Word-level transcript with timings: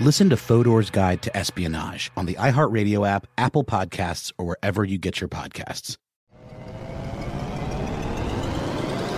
Listen 0.00 0.30
to 0.30 0.36
Fodor's 0.36 0.90
Guide 0.90 1.22
to 1.22 1.36
Espionage 1.36 2.12
on 2.16 2.26
the 2.26 2.34
iHeartRadio 2.34 3.06
app, 3.06 3.26
Apple 3.36 3.64
Podcasts, 3.64 4.32
or 4.38 4.46
wherever 4.46 4.84
you 4.84 4.96
get 4.96 5.20
your 5.20 5.26
podcasts. 5.26 5.96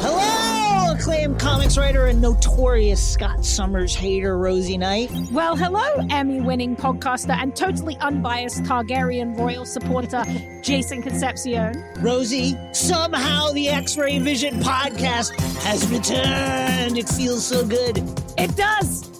Hello, 0.00 0.94
acclaimed 0.94 1.38
comics 1.38 1.77
writer 1.77 2.06
and 2.06 2.22
notorious 2.22 3.12
Scott 3.12 3.44
Summers 3.44 3.94
hater, 3.94 4.38
Rosie 4.38 4.78
Knight. 4.78 5.10
Well, 5.30 5.54
hello, 5.54 6.06
Emmy 6.08 6.41
winning 6.41 6.77
podcaster 6.77 7.36
and 7.36 7.54
totally 7.54 7.98
unbiased 7.98 8.62
Targaryen 8.62 9.36
royal 9.38 9.66
supporter, 9.66 10.24
Jason 10.62 11.02
Concepcion. 11.02 11.84
Rosie, 11.98 12.56
somehow 12.72 13.52
the 13.52 13.69
X 13.69 13.98
Ray 13.98 14.19
Vision 14.19 14.60
podcast 14.60 15.38
has 15.62 15.86
returned. 15.91 16.97
It 16.97 17.06
feels 17.10 17.44
so 17.47 17.66
good. 17.66 17.98
It 18.38 18.56
does! 18.56 19.19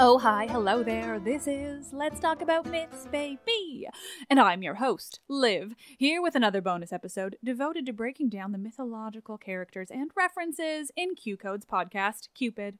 Oh, 0.00 0.16
hi, 0.16 0.46
hello 0.46 0.84
there. 0.84 1.18
This 1.18 1.48
is 1.48 1.92
Let's 1.92 2.20
Talk 2.20 2.40
About 2.40 2.70
Myths, 2.70 3.08
baby. 3.10 3.88
And 4.30 4.38
I'm 4.38 4.62
your 4.62 4.76
host, 4.76 5.18
Liv, 5.28 5.74
here 5.98 6.22
with 6.22 6.36
another 6.36 6.60
bonus 6.60 6.92
episode 6.92 7.36
devoted 7.42 7.84
to 7.86 7.92
breaking 7.92 8.28
down 8.28 8.52
the 8.52 8.58
mythological 8.58 9.36
characters 9.36 9.90
and 9.90 10.12
references 10.16 10.92
in 10.96 11.16
Q 11.16 11.36
Code's 11.36 11.66
podcast, 11.66 12.28
Cupid. 12.32 12.78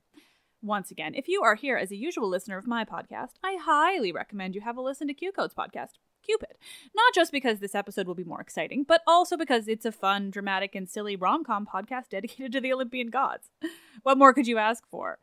Once 0.63 0.93
again, 0.93 1.13
if 1.17 1.27
you 1.27 1.43
are 1.43 1.57
here 1.57 1.77
as 1.77 1.91
a 1.91 1.97
usual 1.97 2.29
listener 2.29 2.57
of 2.57 2.69
my 2.69 2.85
podcast, 2.85 3.33
I 3.43 3.59
highly 3.61 4.13
recommend 4.13 4.55
you 4.55 4.61
have 4.61 4.77
a 4.77 4.81
listen 4.81 5.09
to 5.09 5.15
Q 5.15 5.33
Code's 5.33 5.55
podcast, 5.55 5.95
Cupid. 6.29 6.59
Not 6.95 7.15
just 7.15 7.33
because 7.33 7.59
this 7.59 7.75
episode 7.75 8.07
will 8.07 8.15
be 8.15 8.23
more 8.23 8.43
exciting, 8.43 8.85
but 8.87 9.01
also 9.07 9.35
because 9.35 9.67
it's 9.67 9.87
a 9.87 9.93
fun, 9.93 10.31
dramatic, 10.31 10.75
and 10.75 10.87
silly 10.87 11.17
rom 11.17 11.43
com 11.43 11.67
podcast 11.67 12.09
dedicated 12.11 12.53
to 12.53 12.61
the 12.61 12.71
Olympian 12.73 13.09
gods. 13.09 13.49
What 14.03 14.19
more 14.19 14.35
could 14.35 14.47
you 14.47 14.59
ask 14.59 14.87
for? 14.91 15.19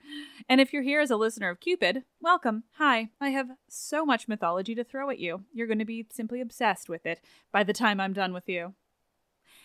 And 0.50 0.60
if 0.60 0.74
you're 0.74 0.82
here 0.82 1.02
as 1.02 1.12
a 1.12 1.16
listener 1.16 1.50
of 1.50 1.60
Cupid, 1.60 2.06
welcome. 2.20 2.64
Hi. 2.78 3.10
I 3.22 3.30
have 3.30 3.50
so 3.70 4.04
much 4.04 4.28
mythology 4.28 4.74
to 4.74 4.84
throw 4.84 5.12
at 5.12 5.20
you. 5.20 5.44
You're 5.54 5.68
going 5.68 5.78
to 5.78 5.86
be 5.86 6.08
simply 6.12 6.42
obsessed 6.42 6.90
with 6.90 7.06
it 7.06 7.22
by 7.52 7.64
the 7.64 7.74
time 7.74 8.00
I'm 8.00 8.14
done 8.14 8.34
with 8.34 8.50
you. 8.50 8.74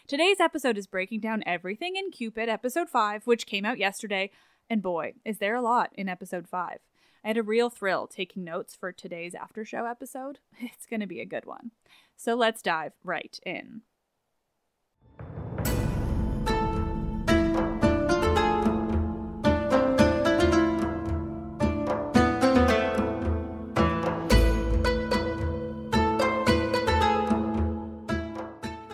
Today's 0.07 0.41
episode 0.41 0.77
is 0.77 0.87
breaking 0.87 1.21
down 1.21 1.43
everything 1.47 1.97
in 1.97 2.11
Cupid, 2.11 2.51
episode 2.51 2.91
5, 2.91 3.27
which 3.27 3.47
came 3.47 3.65
out 3.65 3.79
yesterday. 3.79 4.31
And 4.71 4.81
boy, 4.81 5.15
is 5.25 5.39
there 5.39 5.57
a 5.57 5.61
lot 5.61 5.91
in 5.95 6.09
episode 6.09 6.49
5. 6.49 6.79
I 7.25 7.29
had 7.29 7.37
a 7.37 7.43
real 7.43 7.69
thrill 7.69 8.07
taking 8.07 8.45
notes 8.45 8.77
for 8.77 8.93
today's 8.93 9.35
after 9.35 9.65
show 9.65 9.85
episode. 9.85 10.39
It's 10.61 10.87
going 10.87 11.01
to 11.01 11.07
be 11.07 11.21
a 11.21 11.27
good 11.27 11.45
one. 11.45 11.73
So 12.17 12.35
let's 12.37 12.63
dive 12.63 12.93
right 13.03 13.39
in. 13.45 13.83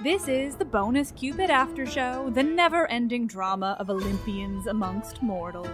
This 0.07 0.29
is 0.29 0.55
the 0.55 0.65
bonus 0.65 1.11
Cupid 1.11 1.51
after 1.51 1.85
show, 1.85 2.31
the 2.31 2.45
never 2.45 2.89
ending 2.89 3.27
drama 3.27 3.77
of 3.81 3.91
Olympians 3.91 4.69
amongst 4.69 5.21
mortals. 5.21 5.67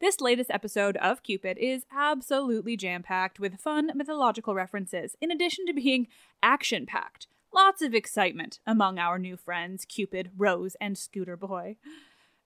This 0.00 0.22
latest 0.22 0.50
episode 0.50 0.96
of 0.96 1.22
Cupid 1.22 1.58
is 1.58 1.84
absolutely 1.92 2.78
jam 2.78 3.02
packed 3.02 3.38
with 3.38 3.60
fun 3.60 3.90
mythological 3.94 4.54
references, 4.54 5.16
in 5.20 5.30
addition 5.30 5.66
to 5.66 5.74
being 5.74 6.06
action 6.42 6.86
packed. 6.86 7.26
Lots 7.52 7.82
of 7.82 7.94
excitement 7.94 8.60
among 8.64 8.98
our 8.98 9.18
new 9.18 9.36
friends, 9.36 9.84
Cupid, 9.84 10.30
Rose, 10.36 10.76
and 10.80 10.96
Scooter 10.96 11.36
Boy. 11.36 11.76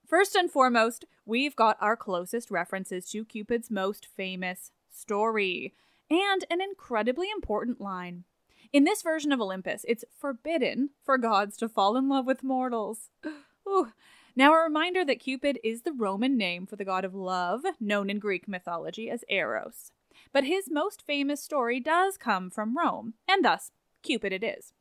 First 0.06 0.34
and 0.34 0.50
foremost, 0.50 1.04
we've 1.26 1.54
got 1.54 1.76
our 1.80 1.96
closest 1.96 2.50
references 2.50 3.08
to 3.10 3.24
Cupid's 3.24 3.70
most 3.70 4.06
famous 4.06 4.70
story, 4.90 5.74
and 6.10 6.44
an 6.50 6.60
incredibly 6.60 7.30
important 7.30 7.80
line. 7.80 8.24
In 8.72 8.84
this 8.84 9.02
version 9.02 9.30
of 9.30 9.40
Olympus, 9.40 9.84
it's 9.86 10.04
forbidden 10.18 10.90
for 11.04 11.18
gods 11.18 11.56
to 11.58 11.68
fall 11.68 11.96
in 11.96 12.08
love 12.08 12.26
with 12.26 12.42
mortals. 12.42 13.10
Ooh. 13.68 13.92
Now, 14.34 14.52
a 14.52 14.64
reminder 14.64 15.04
that 15.04 15.20
Cupid 15.20 15.58
is 15.62 15.82
the 15.82 15.92
Roman 15.92 16.36
name 16.36 16.66
for 16.66 16.76
the 16.76 16.84
god 16.84 17.04
of 17.04 17.14
love, 17.14 17.62
known 17.78 18.10
in 18.10 18.18
Greek 18.18 18.48
mythology 18.48 19.08
as 19.10 19.24
Eros. 19.28 19.92
But 20.32 20.44
his 20.44 20.70
most 20.70 21.02
famous 21.02 21.42
story 21.42 21.78
does 21.78 22.16
come 22.16 22.50
from 22.50 22.76
Rome, 22.76 23.14
and 23.28 23.44
thus, 23.44 23.70
Cupid 24.02 24.32
it 24.32 24.42
is. 24.42 24.72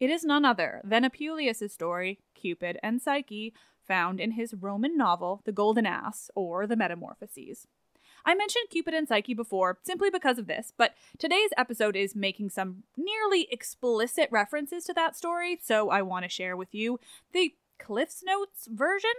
It 0.00 0.10
is 0.10 0.24
none 0.24 0.44
other 0.44 0.80
than 0.84 1.04
Apuleius' 1.04 1.70
story, 1.70 2.18
Cupid 2.34 2.78
and 2.82 3.00
Psyche, 3.00 3.54
found 3.86 4.20
in 4.20 4.32
his 4.32 4.54
Roman 4.54 4.96
novel, 4.96 5.42
The 5.44 5.52
Golden 5.52 5.86
Ass, 5.86 6.30
or 6.34 6.66
The 6.66 6.76
Metamorphoses. 6.76 7.66
I 8.26 8.34
mentioned 8.34 8.70
Cupid 8.70 8.94
and 8.94 9.06
Psyche 9.06 9.34
before 9.34 9.78
simply 9.82 10.08
because 10.08 10.38
of 10.38 10.46
this, 10.46 10.72
but 10.76 10.94
today's 11.18 11.50
episode 11.56 11.94
is 11.94 12.16
making 12.16 12.50
some 12.50 12.84
nearly 12.96 13.46
explicit 13.50 14.28
references 14.32 14.84
to 14.84 14.94
that 14.94 15.14
story, 15.14 15.58
so 15.62 15.90
I 15.90 16.00
want 16.02 16.24
to 16.24 16.30
share 16.30 16.56
with 16.56 16.74
you 16.74 16.98
the 17.32 17.54
Cliff's 17.78 18.22
Notes 18.24 18.66
version. 18.72 19.12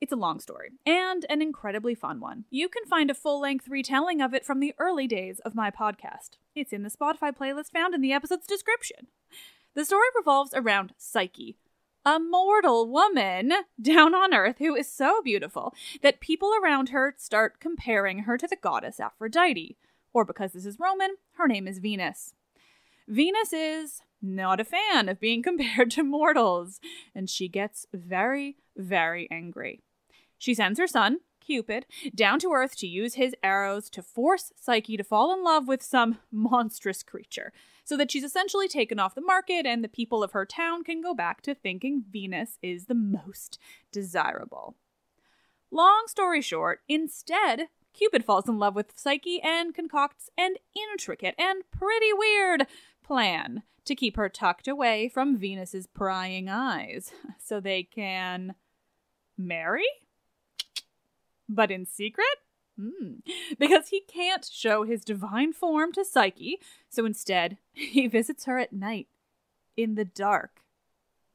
It's 0.00 0.12
a 0.12 0.16
long 0.16 0.40
story 0.40 0.72
and 0.84 1.24
an 1.30 1.40
incredibly 1.40 1.94
fun 1.94 2.20
one. 2.20 2.44
You 2.50 2.68
can 2.68 2.84
find 2.86 3.10
a 3.10 3.14
full 3.14 3.40
length 3.40 3.68
retelling 3.68 4.20
of 4.20 4.34
it 4.34 4.44
from 4.44 4.60
the 4.60 4.74
early 4.78 5.06
days 5.06 5.38
of 5.40 5.54
my 5.54 5.70
podcast. 5.70 6.38
It's 6.56 6.72
in 6.72 6.82
the 6.82 6.90
Spotify 6.90 7.36
playlist 7.36 7.70
found 7.70 7.94
in 7.94 8.00
the 8.00 8.14
episode's 8.14 8.46
description. 8.46 9.08
The 9.74 9.84
story 9.84 10.06
revolves 10.16 10.54
around 10.54 10.94
Psyche, 10.96 11.58
a 12.02 12.18
mortal 12.18 12.88
woman 12.88 13.52
down 13.80 14.14
on 14.14 14.32
earth 14.32 14.56
who 14.58 14.74
is 14.74 14.90
so 14.90 15.20
beautiful 15.20 15.74
that 16.00 16.18
people 16.18 16.52
around 16.62 16.88
her 16.88 17.14
start 17.18 17.60
comparing 17.60 18.20
her 18.20 18.38
to 18.38 18.46
the 18.46 18.56
goddess 18.56 18.98
Aphrodite. 18.98 19.76
Or 20.14 20.24
because 20.24 20.54
this 20.54 20.64
is 20.64 20.80
Roman, 20.80 21.16
her 21.36 21.46
name 21.46 21.68
is 21.68 21.78
Venus. 21.78 22.32
Venus 23.06 23.52
is 23.52 24.00
not 24.22 24.58
a 24.58 24.64
fan 24.64 25.10
of 25.10 25.20
being 25.20 25.42
compared 25.42 25.90
to 25.90 26.02
mortals, 26.02 26.80
and 27.14 27.28
she 27.28 27.48
gets 27.48 27.84
very, 27.92 28.56
very 28.78 29.28
angry. 29.30 29.82
She 30.38 30.54
sends 30.54 30.78
her 30.78 30.86
son, 30.86 31.18
Cupid, 31.46 31.86
down 32.14 32.38
to 32.40 32.52
Earth 32.52 32.76
to 32.76 32.86
use 32.86 33.14
his 33.14 33.34
arrows 33.42 33.88
to 33.90 34.02
force 34.02 34.52
Psyche 34.56 34.96
to 34.96 35.04
fall 35.04 35.32
in 35.32 35.44
love 35.44 35.68
with 35.68 35.82
some 35.82 36.18
monstrous 36.32 37.02
creature, 37.02 37.52
so 37.84 37.96
that 37.96 38.10
she's 38.10 38.24
essentially 38.24 38.68
taken 38.68 38.98
off 38.98 39.14
the 39.14 39.20
market 39.20 39.64
and 39.64 39.84
the 39.84 39.88
people 39.88 40.22
of 40.22 40.32
her 40.32 40.44
town 40.44 40.82
can 40.82 41.00
go 41.00 41.14
back 41.14 41.40
to 41.42 41.54
thinking 41.54 42.02
Venus 42.10 42.58
is 42.62 42.86
the 42.86 42.94
most 42.94 43.58
desirable. 43.92 44.74
Long 45.70 46.04
story 46.06 46.42
short, 46.42 46.80
instead, 46.88 47.68
Cupid 47.92 48.24
falls 48.24 48.48
in 48.48 48.58
love 48.58 48.74
with 48.74 48.92
Psyche 48.94 49.40
and 49.40 49.74
concocts 49.74 50.28
an 50.36 50.56
intricate 50.74 51.34
and 51.38 51.62
pretty 51.70 52.12
weird 52.12 52.66
plan 53.02 53.62
to 53.86 53.94
keep 53.94 54.16
her 54.16 54.28
tucked 54.28 54.68
away 54.68 55.08
from 55.08 55.36
Venus's 55.36 55.86
prying 55.86 56.48
eyes 56.48 57.12
so 57.42 57.60
they 57.60 57.82
can 57.84 58.54
marry? 59.38 59.86
But 61.48 61.70
in 61.70 61.86
secret? 61.86 62.26
Mm. 62.80 63.22
Because 63.58 63.88
he 63.88 64.00
can't 64.00 64.44
show 64.44 64.82
his 64.82 65.04
divine 65.04 65.52
form 65.52 65.92
to 65.92 66.04
Psyche, 66.04 66.60
so 66.88 67.06
instead, 67.06 67.58
he 67.72 68.06
visits 68.06 68.44
her 68.44 68.58
at 68.58 68.72
night, 68.72 69.08
in 69.76 69.94
the 69.94 70.04
dark. 70.04 70.60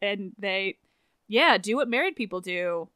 And 0.02 0.34
they, 0.38 0.78
yeah, 1.28 1.58
do 1.58 1.76
what 1.76 1.90
married 1.90 2.16
people 2.16 2.42
do. 2.42 2.90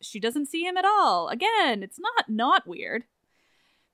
She 0.00 0.20
doesn't 0.20 0.46
see 0.46 0.64
him 0.64 0.76
at 0.76 0.84
all. 0.84 1.28
Again, 1.28 1.82
it's 1.82 1.98
not 1.98 2.28
not 2.28 2.66
weird. 2.66 3.04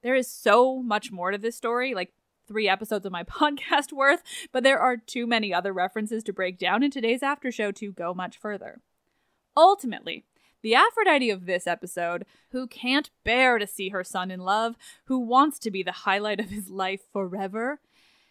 There 0.02 0.14
is 0.14 0.28
so 0.28 0.82
much 0.82 1.10
more 1.12 1.30
to 1.30 1.38
this 1.38 1.56
story, 1.56 1.94
like 1.94 2.12
three 2.46 2.68
episodes 2.68 3.04
of 3.06 3.12
my 3.12 3.22
podcast 3.24 3.92
worth, 3.92 4.22
but 4.52 4.62
there 4.62 4.78
are 4.78 4.96
too 4.96 5.26
many 5.26 5.52
other 5.52 5.72
references 5.72 6.22
to 6.24 6.32
break 6.32 6.58
down 6.58 6.82
in 6.82 6.90
today's 6.90 7.22
after 7.22 7.50
show 7.50 7.72
to 7.72 7.92
go 7.92 8.14
much 8.14 8.36
further. 8.36 8.80
Ultimately, 9.56 10.24
the 10.66 10.74
Aphrodite 10.74 11.30
of 11.30 11.46
this 11.46 11.64
episode, 11.68 12.26
who 12.50 12.66
can't 12.66 13.10
bear 13.22 13.56
to 13.56 13.68
see 13.68 13.90
her 13.90 14.02
son 14.02 14.32
in 14.32 14.40
love, 14.40 14.74
who 15.04 15.16
wants 15.16 15.60
to 15.60 15.70
be 15.70 15.80
the 15.80 15.92
highlight 15.92 16.40
of 16.40 16.50
his 16.50 16.68
life 16.68 17.02
forever, 17.12 17.78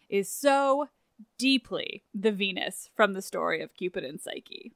is 0.09 0.29
so 0.29 0.89
deeply 1.37 2.03
the 2.13 2.33
Venus 2.33 2.89
from 2.93 3.13
the 3.13 3.21
story 3.21 3.61
of 3.61 3.73
Cupid 3.73 4.03
and 4.03 4.19
Psyche. 4.19 4.73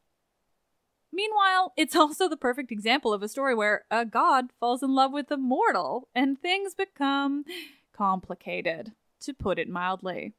Meanwhile, 1.11 1.73
it's 1.75 1.97
also 1.97 2.29
the 2.29 2.37
perfect 2.37 2.71
example 2.71 3.11
of 3.11 3.21
a 3.21 3.27
story 3.27 3.53
where 3.53 3.83
a 3.91 4.05
god 4.05 4.53
falls 4.57 4.81
in 4.81 4.95
love 4.95 5.11
with 5.11 5.29
a 5.29 5.35
mortal 5.35 6.07
and 6.15 6.39
things 6.39 6.73
become 6.73 7.43
complicated, 7.91 8.93
to 9.19 9.33
put 9.33 9.59
it 9.59 9.67
mildly. 9.67 10.31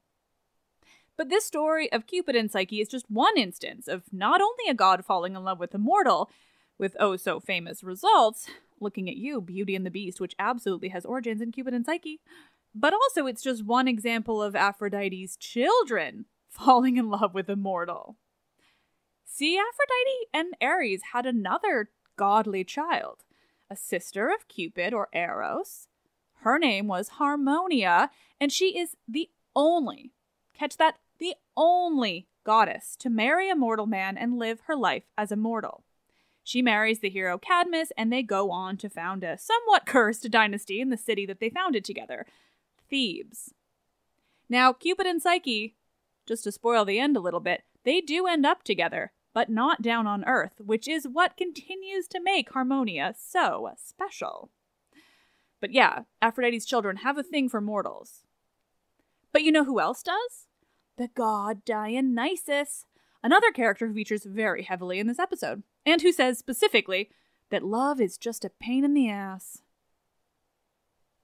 But 1.19 1.29
this 1.29 1.45
story 1.45 1.93
of 1.93 2.07
Cupid 2.07 2.35
and 2.35 2.51
Psyche 2.51 2.81
is 2.81 2.89
just 2.89 3.11
one 3.11 3.37
instance 3.37 3.89
of 3.89 4.05
not 4.11 4.41
only 4.41 4.71
a 4.71 4.75
god 4.75 5.05
falling 5.05 5.37
in 5.37 5.45
love 5.45 5.59
with 5.59 5.75
a 5.75 5.79
mortal, 5.79 6.31
with 6.81 6.97
oh 6.99 7.15
so 7.15 7.39
famous 7.39 7.85
results, 7.85 8.49
looking 8.81 9.09
at 9.09 9.17
you, 9.17 9.43
Beauty 9.43 9.77
and 9.77 9.85
the 9.85 9.91
Beast, 9.91 10.19
which 10.19 10.35
absolutely 10.39 10.89
has 10.89 11.05
origins 11.05 11.43
in 11.43 11.53
Cupid 11.53 11.75
and 11.75 11.85
Psyche, 11.85 12.21
but 12.75 12.95
also 12.95 13.27
it's 13.27 13.43
just 13.43 13.67
one 13.67 13.87
example 13.87 14.43
of 14.43 14.57
Aphrodite's 14.57 15.37
children 15.37 16.25
falling 16.49 16.97
in 16.97 17.11
love 17.11 17.35
with 17.35 17.51
a 17.51 17.55
mortal. 17.55 18.17
See, 19.27 19.59
Aphrodite 19.59 20.27
and 20.33 20.55
Ares 20.61 21.03
had 21.13 21.27
another 21.27 21.91
godly 22.17 22.65
child, 22.65 23.25
a 23.71 23.77
sister 23.77 24.29
of 24.29 24.49
Cupid 24.49 24.95
or 24.95 25.09
Eros. 25.13 25.87
Her 26.41 26.59
name 26.59 26.87
was 26.87 27.11
Harmonia, 27.11 28.11
and 28.41 28.51
she 28.51 28.79
is 28.79 28.97
the 29.07 29.29
only, 29.55 30.13
catch 30.55 30.79
that, 30.79 30.97
the 31.19 31.35
only 31.57 32.27
goddess 32.43 32.97
to 33.01 33.11
marry 33.11 33.51
a 33.51 33.55
mortal 33.55 33.87
man 33.87 34.17
and 34.17 34.39
live 34.39 34.61
her 34.67 34.75
life 34.75 35.05
as 35.19 35.31
a 35.31 35.37
mortal. 35.37 35.85
She 36.51 36.63
marries 36.63 36.99
the 36.99 37.09
hero 37.09 37.39
Cadmus, 37.39 37.93
and 37.97 38.13
they 38.13 38.25
go 38.25 38.51
on 38.51 38.77
to 38.79 38.91
found 38.91 39.23
a 39.23 39.39
somewhat 39.39 39.87
cursed 39.87 40.29
dynasty 40.33 40.81
in 40.81 40.91
the 40.91 40.97
city 40.97 41.25
that 41.27 41.39
they 41.39 41.49
founded 41.49 41.85
together 41.85 42.27
Thebes. 42.91 43.55
Now, 44.49 44.73
Cupid 44.73 45.07
and 45.07 45.23
Psyche, 45.23 45.77
just 46.27 46.43
to 46.43 46.51
spoil 46.51 46.85
the 46.85 46.99
end 46.99 47.17
a 47.17 47.21
little 47.21 47.39
bit, 47.39 47.63
they 47.85 48.01
do 48.01 48.27
end 48.27 48.45
up 48.45 48.65
together, 48.65 49.13
but 49.33 49.49
not 49.49 49.81
down 49.81 50.09
on 50.09 50.25
Earth, 50.25 50.55
which 50.59 50.89
is 50.89 51.07
what 51.07 51.37
continues 51.37 52.09
to 52.09 52.21
make 52.21 52.51
Harmonia 52.51 53.15
so 53.17 53.71
special. 53.77 54.51
But 55.61 55.71
yeah, 55.71 56.01
Aphrodite's 56.21 56.67
children 56.67 56.97
have 56.97 57.17
a 57.17 57.23
thing 57.23 57.49
for 57.49 57.61
mortals. 57.61 58.25
But 59.31 59.45
you 59.45 59.53
know 59.53 59.63
who 59.63 59.79
else 59.79 60.03
does? 60.03 60.49
The 60.97 61.11
god 61.15 61.65
Dionysus, 61.65 62.87
another 63.23 63.53
character 63.53 63.87
who 63.87 63.95
features 63.95 64.25
very 64.25 64.65
heavily 64.65 64.99
in 64.99 65.07
this 65.07 65.21
episode 65.21 65.63
and 65.85 66.03
who 66.03 66.13
says 66.13 66.39
specifically 66.39 67.11
that 67.51 67.65
love 67.65 68.01
is 68.01 68.19
just 68.19 68.45
a 68.45 68.51
pain 68.51 68.85
in 68.85 68.95
the 68.95 69.09
ass. 69.09 69.63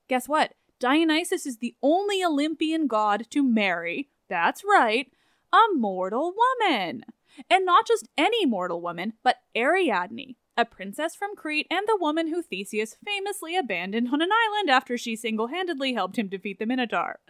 Guess 0.09 0.29
what? 0.29 0.55
Dionysus 0.79 1.47
is 1.47 1.59
the 1.59 1.75
only 1.83 2.23
Olympian 2.23 2.87
god 2.87 3.27
to 3.31 3.43
marry, 3.43 4.11
that's 4.29 4.63
right, 4.65 5.11
a 5.53 5.75
mortal 5.75 6.35
woman. 6.61 7.05
And 7.51 7.65
not 7.65 7.87
just 7.87 8.09
any 8.17 8.47
mortal 8.47 8.81
woman, 8.81 9.15
but 9.23 9.37
Ariadne, 9.57 10.37
a 10.57 10.65
princess 10.65 11.15
from 11.15 11.37
Crete 11.37 11.67
and 11.71 11.87
the 11.87 11.99
woman 12.01 12.29
who 12.29 12.43
Theseus 12.43 12.97
famously 13.05 13.57
abandoned 13.57 14.09
on 14.13 14.23
an 14.23 14.31
island 14.33 14.71
after 14.71 14.97
she 14.97 15.17
single 15.17 15.49
handedly 15.49 15.93
helped 15.95 16.17
him 16.17 16.29
defeat 16.29 16.59
the 16.59 16.67
Minotaur. 16.67 17.21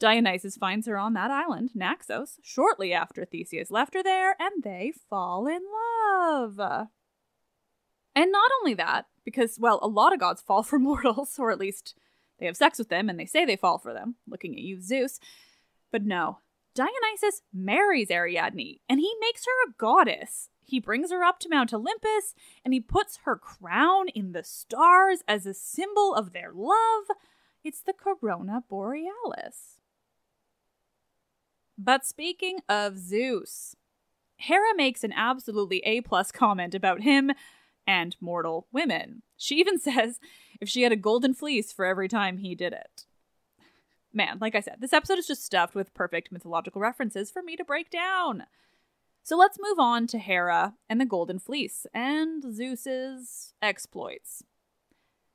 Dionysus 0.00 0.56
finds 0.56 0.86
her 0.86 0.96
on 0.96 1.12
that 1.12 1.30
island, 1.30 1.70
Naxos, 1.74 2.38
shortly 2.42 2.92
after 2.92 3.24
Theseus 3.24 3.70
left 3.70 3.94
her 3.94 4.02
there, 4.02 4.34
and 4.40 4.64
they 4.64 4.92
fall 5.08 5.46
in 5.46 5.60
love. 6.08 6.88
And 8.16 8.32
not 8.32 8.50
only 8.60 8.74
that, 8.74 9.06
because, 9.24 9.58
well, 9.60 9.78
a 9.82 9.88
lot 9.88 10.12
of 10.12 10.18
gods 10.18 10.40
fall 10.46 10.62
for 10.62 10.78
mortals, 10.78 11.38
or 11.38 11.50
at 11.50 11.60
least 11.60 11.94
they 12.38 12.46
have 12.46 12.56
sex 12.56 12.78
with 12.78 12.88
them 12.88 13.10
and 13.10 13.20
they 13.20 13.26
say 13.26 13.44
they 13.44 13.56
fall 13.56 13.78
for 13.78 13.92
them, 13.92 14.16
looking 14.26 14.54
at 14.54 14.62
you, 14.62 14.80
Zeus. 14.80 15.20
But 15.92 16.04
no, 16.04 16.38
Dionysus 16.74 17.42
marries 17.52 18.10
Ariadne, 18.10 18.80
and 18.88 19.00
he 19.00 19.14
makes 19.20 19.44
her 19.44 19.68
a 19.68 19.74
goddess. 19.76 20.48
He 20.64 20.80
brings 20.80 21.10
her 21.10 21.22
up 21.22 21.40
to 21.40 21.48
Mount 21.48 21.74
Olympus, 21.74 22.34
and 22.64 22.72
he 22.72 22.80
puts 22.80 23.18
her 23.24 23.36
crown 23.36 24.08
in 24.08 24.32
the 24.32 24.44
stars 24.44 25.22
as 25.28 25.44
a 25.44 25.52
symbol 25.52 26.14
of 26.14 26.32
their 26.32 26.52
love. 26.54 27.04
It's 27.62 27.82
the 27.82 27.92
Corona 27.92 28.62
Borealis. 28.66 29.79
But 31.82 32.04
speaking 32.04 32.58
of 32.68 32.98
Zeus, 32.98 33.74
Hera 34.36 34.74
makes 34.76 35.02
an 35.02 35.14
absolutely 35.14 35.78
A 35.78 36.02
plus 36.02 36.30
comment 36.30 36.74
about 36.74 37.00
him 37.00 37.32
and 37.86 38.14
mortal 38.20 38.66
women. 38.70 39.22
She 39.38 39.56
even 39.56 39.78
says 39.80 40.20
if 40.60 40.68
she 40.68 40.82
had 40.82 40.92
a 40.92 40.96
golden 40.96 41.32
fleece 41.32 41.72
for 41.72 41.86
every 41.86 42.06
time 42.06 42.36
he 42.36 42.54
did 42.54 42.74
it. 42.74 43.06
Man, 44.12 44.36
like 44.42 44.54
I 44.54 44.60
said, 44.60 44.76
this 44.80 44.92
episode 44.92 45.18
is 45.18 45.26
just 45.26 45.42
stuffed 45.42 45.74
with 45.74 45.94
perfect 45.94 46.30
mythological 46.30 46.82
references 46.82 47.30
for 47.30 47.42
me 47.42 47.56
to 47.56 47.64
break 47.64 47.88
down. 47.88 48.44
So 49.22 49.38
let's 49.38 49.58
move 49.58 49.78
on 49.78 50.06
to 50.08 50.18
Hera 50.18 50.74
and 50.86 51.00
the 51.00 51.06
Golden 51.06 51.38
Fleece 51.38 51.86
and 51.94 52.42
Zeus's 52.54 53.54
exploits. 53.62 54.42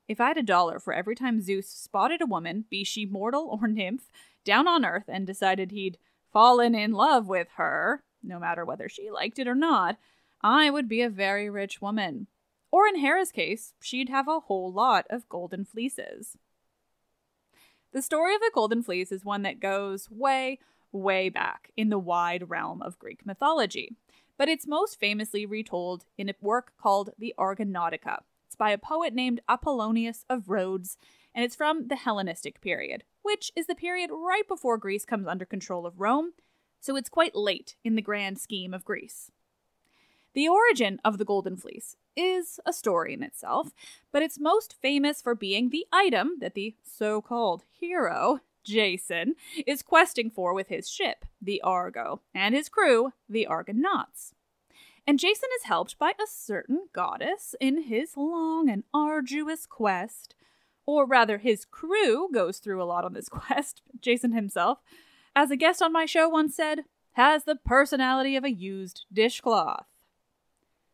If 0.08 0.22
I 0.22 0.28
had 0.28 0.38
a 0.38 0.44
dollar 0.44 0.78
for 0.78 0.94
every 0.94 1.16
time 1.16 1.42
Zeus 1.42 1.68
spotted 1.68 2.22
a 2.22 2.28
woman, 2.28 2.66
be 2.70 2.84
she 2.84 3.08
mortal 3.08 3.58
or 3.60 3.68
nymph, 3.68 4.12
down 4.44 4.68
on 4.68 4.86
Earth 4.86 5.06
and 5.08 5.26
decided 5.26 5.72
he'd 5.72 5.98
fallen 6.36 6.76
in 6.76 6.92
love 6.92 7.30
with 7.30 7.48
her, 7.56 8.04
no 8.22 8.38
matter 8.38 8.66
whether 8.66 8.90
she 8.90 9.10
liked 9.10 9.40
it 9.40 9.48
or 9.48 9.56
not, 9.56 9.96
I 10.42 10.70
would 10.70 10.90
be 10.90 11.02
a 11.02 11.10
very 11.10 11.50
rich 11.50 11.82
woman. 11.82 12.28
Or 12.74 12.90
in 12.90 13.00
Hera's 13.00 13.32
case, 13.32 13.72
she'd 13.82 14.10
have 14.10 14.28
a 14.28 14.42
whole 14.42 14.70
lot 14.70 15.06
of 15.10 15.30
golden 15.30 15.64
fleeces. 15.64 16.36
The 17.94 18.02
story 18.02 18.36
of 18.36 18.42
the 18.42 18.52
Golden 18.54 18.84
Fleece 18.84 19.14
is 19.14 19.24
one 19.24 19.44
that 19.44 19.62
goes 19.62 20.12
way, 20.12 20.60
way 20.92 21.30
back 21.30 21.72
in 21.78 21.88
the 21.88 21.98
wide 21.98 22.50
realm 22.50 22.82
of 22.82 23.00
Greek 23.00 23.26
mythology, 23.26 23.96
but 24.38 24.50
it's 24.50 24.68
most 24.68 25.00
famously 25.00 25.46
retold 25.46 26.04
in 26.18 26.28
a 26.28 26.34
work 26.42 26.74
called 26.78 27.12
the 27.18 27.34
Argonautica. 27.40 28.24
It's 28.46 28.58
by 28.58 28.72
a 28.72 28.78
poet 28.78 29.14
named 29.14 29.40
Apollonius 29.48 30.26
of 30.30 30.50
Rhodes, 30.50 30.98
and 31.34 31.46
it's 31.46 31.56
from 31.56 31.88
the 31.88 31.96
Hellenistic 31.96 32.60
period, 32.60 33.06
which 33.26 33.52
is 33.56 33.66
the 33.66 33.76
period 33.76 34.12
right 34.14 34.48
before 34.48 34.78
Greece 34.78 35.04
comes 35.04 35.28
under 35.28 35.46
control 35.46 35.86
of 35.86 36.00
Rome, 36.00 36.34
so 36.80 36.96
it's 36.96 37.10
quite 37.10 37.36
late 37.36 37.76
in 37.84 37.96
the 37.96 38.02
grand 38.02 38.38
scheme 38.38 38.74
of 38.74 38.86
Greece. 38.86 39.32
The 40.36 40.48
origin 40.48 41.00
of 41.04 41.18
the 41.18 41.26
Golden 41.26 41.58
Fleece 41.58 41.96
is 42.16 42.60
a 42.66 42.74
story 42.74 43.14
in 43.14 43.24
itself, 43.24 43.72
but 44.12 44.22
it's 44.22 44.40
most 44.40 44.76
famous 44.82 45.22
for 45.22 45.34
being 45.34 45.70
the 45.70 45.88
item 45.92 46.36
that 46.40 46.54
the 46.54 46.76
so 46.84 47.22
called 47.22 47.64
hero, 47.72 48.42
Jason, 48.64 49.36
is 49.66 49.82
questing 49.82 50.30
for 50.30 50.54
with 50.54 50.68
his 50.68 50.90
ship, 50.90 51.26
the 51.42 51.62
Argo, 51.62 52.22
and 52.34 52.54
his 52.54 52.70
crew, 52.70 53.14
the 53.28 53.48
Argonauts. 53.48 54.34
And 55.08 55.20
Jason 55.20 55.50
is 55.58 55.66
helped 55.66 55.98
by 55.98 56.12
a 56.12 56.28
certain 56.28 56.90
goddess 56.92 57.56
in 57.60 57.84
his 57.84 58.18
long 58.18 58.70
and 58.70 58.84
arduous 58.94 59.66
quest. 59.66 60.36
Or 60.86 61.06
rather, 61.06 61.38
his 61.38 61.66
crew 61.66 62.30
goes 62.32 62.60
through 62.60 62.82
a 62.82 62.86
lot 62.86 63.06
on 63.06 63.14
this 63.14 63.30
quest. 63.30 63.82
Jason 64.02 64.32
himself, 64.34 64.80
as 65.36 65.52
a 65.52 65.58
guest 65.58 65.82
on 65.82 65.92
my 65.92 66.06
show 66.06 66.30
once 66.30 66.56
said, 66.56 66.86
has 67.14 67.44
the 67.44 67.56
personality 67.56 68.36
of 68.36 68.44
a 68.44 68.52
used 68.52 69.06
dishcloth. 69.12 69.88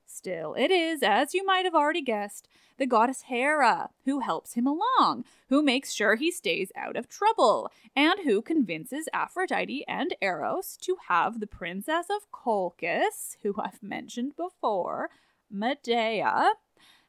Still, 0.06 0.54
it 0.56 0.72
is, 0.72 1.02
as 1.02 1.34
you 1.34 1.46
might 1.46 1.66
have 1.66 1.74
already 1.74 2.02
guessed, 2.02 2.48
the 2.78 2.86
goddess 2.86 3.24
Hera 3.24 3.90
who 4.06 4.20
helps 4.20 4.54
him 4.54 4.68
along, 4.68 5.24
who 5.50 5.64
makes 5.64 5.94
sure 5.94 6.16
he 6.16 6.32
stays 6.32 6.72
out 6.76 6.96
of 6.96 7.08
trouble, 7.08 7.72
and 7.96 8.20
who 8.24 8.42
convinces 8.42 9.08
Aphrodite 9.14 9.86
and 9.88 10.14
Eros 10.22 10.78
to 10.82 10.98
have 11.08 11.40
the 11.40 11.48
princess 11.48 12.08
of 12.10 12.30
Colchis, 12.32 13.38
who 13.42 13.56
I've 13.58 13.82
mentioned 13.82 14.36
before, 14.36 15.10
Medea, 15.50 16.54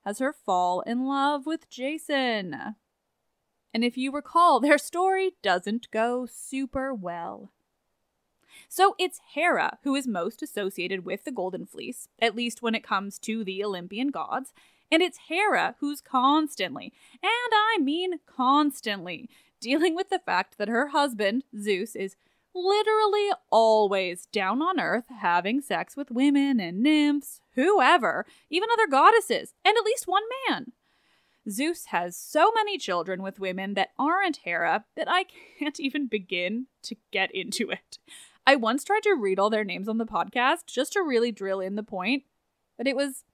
as 0.04 0.18
her 0.18 0.32
fall 0.32 0.80
in 0.82 1.06
love 1.06 1.46
with 1.46 1.70
Jason. 1.70 2.74
And 3.74 3.84
if 3.84 3.96
you 3.96 4.12
recall, 4.12 4.60
their 4.60 4.78
story 4.78 5.32
doesn't 5.42 5.90
go 5.90 6.26
super 6.26 6.94
well. 6.94 7.50
So 8.68 8.94
it's 8.98 9.20
Hera 9.34 9.78
who 9.82 9.94
is 9.94 10.06
most 10.06 10.42
associated 10.42 11.04
with 11.04 11.24
the 11.24 11.32
Golden 11.32 11.66
Fleece, 11.66 12.08
at 12.20 12.36
least 12.36 12.62
when 12.62 12.74
it 12.74 12.82
comes 12.82 13.18
to 13.20 13.44
the 13.44 13.62
Olympian 13.64 14.08
gods. 14.08 14.52
And 14.90 15.02
it's 15.02 15.20
Hera 15.28 15.76
who's 15.80 16.00
constantly, 16.00 16.92
and 17.22 17.52
I 17.52 17.78
mean 17.80 18.20
constantly, 18.26 19.30
dealing 19.60 19.94
with 19.94 20.10
the 20.10 20.18
fact 20.18 20.58
that 20.58 20.68
her 20.68 20.88
husband, 20.88 21.44
Zeus, 21.58 21.94
is 21.94 22.16
literally 22.54 23.30
always 23.50 24.26
down 24.26 24.60
on 24.60 24.80
Earth 24.80 25.06
having 25.20 25.60
sex 25.60 25.96
with 25.96 26.10
women 26.10 26.60
and 26.60 26.82
nymphs, 26.82 27.41
whoever, 27.54 28.26
even 28.50 28.68
other 28.72 28.86
goddesses, 28.86 29.54
and 29.64 29.76
at 29.76 29.84
least 29.84 30.06
one 30.06 30.22
man. 30.48 30.72
Zeus 31.50 31.86
has 31.86 32.16
so 32.16 32.52
many 32.54 32.78
children 32.78 33.22
with 33.22 33.40
women 33.40 33.74
that 33.74 33.90
aren't 33.98 34.38
Hera 34.44 34.84
that 34.96 35.08
I 35.10 35.24
can't 35.58 35.80
even 35.80 36.06
begin 36.06 36.66
to 36.84 36.96
get 37.10 37.30
into 37.34 37.70
it. 37.70 37.98
I 38.46 38.56
once 38.56 38.84
tried 38.84 39.02
to 39.04 39.14
read 39.14 39.38
all 39.38 39.50
their 39.50 39.64
names 39.64 39.88
on 39.88 39.98
the 39.98 40.04
podcast 40.04 40.66
just 40.66 40.92
to 40.94 41.02
really 41.02 41.32
drill 41.32 41.60
in 41.60 41.76
the 41.76 41.82
point, 41.82 42.24
but 42.76 42.88
it 42.88 42.96
was 42.96 43.24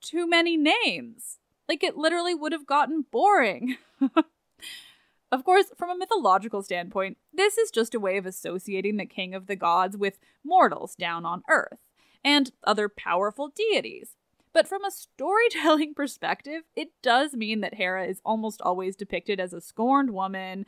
too 0.00 0.26
many 0.26 0.56
names. 0.56 1.38
Like 1.68 1.82
it 1.84 1.96
literally 1.96 2.34
would 2.34 2.52
have 2.52 2.66
gotten 2.66 3.04
boring. 3.10 3.76
of 5.32 5.44
course, 5.44 5.66
from 5.76 5.90
a 5.90 5.96
mythological 5.96 6.62
standpoint, 6.62 7.18
this 7.32 7.58
is 7.58 7.70
just 7.70 7.94
a 7.94 8.00
way 8.00 8.16
of 8.16 8.26
associating 8.26 8.96
the 8.96 9.06
king 9.06 9.34
of 9.34 9.46
the 9.46 9.56
gods 9.56 9.96
with 9.96 10.18
mortals 10.42 10.94
down 10.96 11.26
on 11.26 11.42
earth 11.50 11.89
and 12.24 12.52
other 12.64 12.88
powerful 12.88 13.48
deities. 13.48 14.16
But 14.52 14.68
from 14.68 14.84
a 14.84 14.90
storytelling 14.90 15.94
perspective, 15.96 16.62
it 16.74 16.90
does 17.02 17.34
mean 17.34 17.60
that 17.60 17.74
Hera 17.74 18.06
is 18.06 18.20
almost 18.24 18.60
always 18.62 18.96
depicted 18.96 19.38
as 19.40 19.52
a 19.52 19.60
scorned 19.60 20.10
woman, 20.10 20.66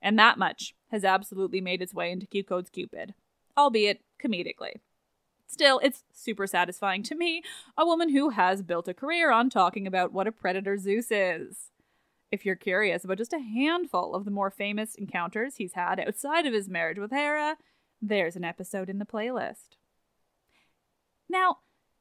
and 0.00 0.18
that 0.18 0.38
much 0.38 0.74
has 0.90 1.04
absolutely 1.04 1.60
made 1.60 1.82
its 1.82 1.94
way 1.94 2.10
into 2.10 2.26
Q 2.26 2.44
Code's 2.44 2.70
Cupid, 2.70 3.14
albeit 3.56 4.00
comedically. 4.22 4.76
Still, 5.46 5.80
it's 5.82 6.04
super 6.12 6.46
satisfying 6.46 7.02
to 7.04 7.14
me, 7.14 7.42
a 7.76 7.86
woman 7.86 8.10
who 8.10 8.30
has 8.30 8.62
built 8.62 8.86
a 8.86 8.94
career 8.94 9.30
on 9.32 9.48
talking 9.48 9.86
about 9.86 10.12
what 10.12 10.26
a 10.26 10.32
predator 10.32 10.76
Zeus 10.76 11.10
is. 11.10 11.70
If 12.30 12.44
you're 12.44 12.54
curious 12.54 13.04
about 13.04 13.16
just 13.16 13.32
a 13.32 13.38
handful 13.38 14.14
of 14.14 14.26
the 14.26 14.30
more 14.30 14.50
famous 14.50 14.94
encounters 14.94 15.56
he's 15.56 15.72
had 15.72 15.98
outside 15.98 16.44
of 16.46 16.52
his 16.52 16.68
marriage 16.68 16.98
with 16.98 17.10
Hera, 17.10 17.56
there's 18.02 18.36
an 18.36 18.44
episode 18.44 18.90
in 18.90 18.98
the 18.98 19.06
playlist. 19.06 19.77
Now, 21.28 21.58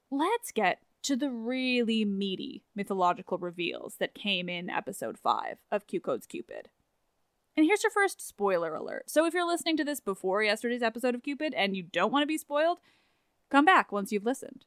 let's 0.10 0.51
get 0.51 0.79
to 1.03 1.15
the 1.15 1.29
really 1.29 2.05
meaty 2.05 2.63
mythological 2.75 3.38
reveals 3.38 3.96
that 4.00 4.13
came 4.13 4.50
in 4.50 4.69
episode 4.69 5.17
5 5.17 5.57
of 5.72 5.88
Q 5.88 6.01
Code's 6.01 6.25
Cupid. 6.25 6.69
And 7.55 7.65
here's 7.65 7.84
your 7.84 7.91
first 7.91 8.25
spoiler 8.25 8.75
alert. 8.75 9.10
So 9.10 9.25
if 9.25 9.34
you're 9.34 9.48
listening 9.48 9.77
to 9.77 9.84
this 9.84 10.00
before 10.00 10.43
yesterday's 10.43 10.84
episode 10.84 11.15
of 11.15 11.24
Cupid 11.24 11.53
and 11.55 11.75
you 11.75 11.84
don't 11.84 12.12
want 12.12 12.24
to 12.24 12.27
be 12.27 12.38
spoiled, 12.38 12.79
come 13.50 13.65
back 13.65 13.91
once 13.91 14.12
you've 14.12 14.25
listened. 14.25 14.65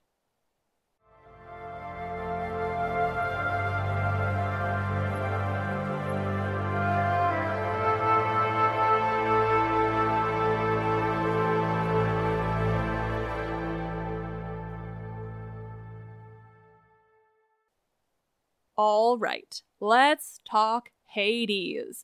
All 18.82 19.18
right, 19.18 19.60
let's 19.78 20.40
talk 20.50 20.88
Hades. 21.10 22.02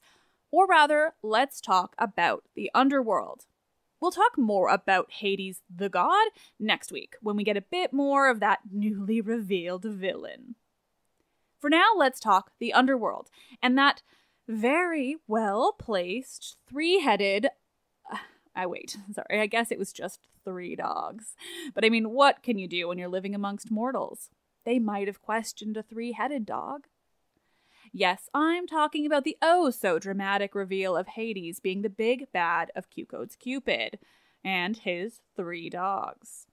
Or 0.50 0.66
rather, 0.66 1.14
let's 1.22 1.58
talk 1.62 1.96
about 1.98 2.44
the 2.54 2.70
underworld. 2.74 3.46
We'll 3.98 4.10
talk 4.10 4.36
more 4.36 4.68
about 4.68 5.10
Hades 5.10 5.62
the 5.74 5.88
god 5.88 6.28
next 6.60 6.92
week 6.92 7.14
when 7.22 7.34
we 7.34 7.44
get 7.44 7.56
a 7.56 7.62
bit 7.62 7.94
more 7.94 8.28
of 8.28 8.40
that 8.40 8.58
newly 8.70 9.22
revealed 9.22 9.84
villain. 9.84 10.56
For 11.62 11.70
now, 11.70 11.92
let's 11.96 12.20
talk 12.20 12.50
the 12.60 12.74
underworld 12.74 13.30
and 13.62 13.78
that 13.78 14.02
very 14.46 15.16
well 15.26 15.72
placed 15.72 16.58
three 16.68 17.00
headed. 17.00 17.46
Uh, 18.12 18.18
I 18.54 18.66
wait, 18.66 18.98
sorry, 19.14 19.40
I 19.40 19.46
guess 19.46 19.72
it 19.72 19.78
was 19.78 19.94
just 19.94 20.20
three 20.44 20.76
dogs. 20.76 21.36
But 21.74 21.86
I 21.86 21.88
mean, 21.88 22.10
what 22.10 22.42
can 22.42 22.58
you 22.58 22.68
do 22.68 22.88
when 22.88 22.98
you're 22.98 23.08
living 23.08 23.34
amongst 23.34 23.70
mortals? 23.70 24.28
They 24.66 24.80
might 24.80 25.06
have 25.06 25.22
questioned 25.22 25.76
a 25.76 25.82
three 25.82 26.12
headed 26.12 26.44
dog. 26.44 26.88
Yes, 27.92 28.28
I'm 28.34 28.66
talking 28.66 29.06
about 29.06 29.22
the 29.22 29.38
oh 29.40 29.70
so 29.70 30.00
dramatic 30.00 30.56
reveal 30.56 30.96
of 30.96 31.06
Hades 31.06 31.60
being 31.60 31.82
the 31.82 31.88
big 31.88 32.26
bad 32.32 32.72
of 32.74 32.90
Q 32.90 33.06
Code's 33.06 33.36
Cupid 33.36 34.00
and 34.44 34.76
his 34.76 35.20
three 35.36 35.70
dogs. 35.70 36.46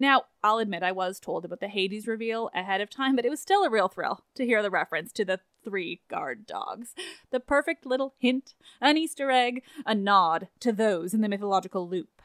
Now, 0.00 0.24
I'll 0.42 0.58
admit 0.58 0.82
I 0.82 0.90
was 0.90 1.20
told 1.20 1.44
about 1.44 1.60
the 1.60 1.68
Hades 1.68 2.08
reveal 2.08 2.50
ahead 2.52 2.80
of 2.80 2.90
time, 2.90 3.14
but 3.14 3.24
it 3.24 3.30
was 3.30 3.40
still 3.40 3.62
a 3.62 3.70
real 3.70 3.88
thrill 3.88 4.24
to 4.34 4.44
hear 4.44 4.60
the 4.60 4.70
reference 4.70 5.12
to 5.12 5.24
the 5.24 5.40
three 5.64 6.02
guard 6.10 6.46
dogs. 6.46 6.94
The 7.30 7.40
perfect 7.40 7.86
little 7.86 8.14
hint, 8.18 8.54
an 8.80 8.96
Easter 8.98 9.30
egg, 9.30 9.62
a 9.86 9.94
nod 9.94 10.48
to 10.60 10.72
those 10.72 11.14
in 11.14 11.20
the 11.20 11.28
mythological 11.28 11.88
loop. 11.88 12.20